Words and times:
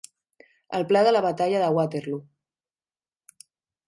El 0.77 0.85
pla 0.91 1.03
de 1.07 1.11
la 1.11 1.21
batalla 1.27 1.59
de 1.63 1.67
Waterloo. 1.75 2.21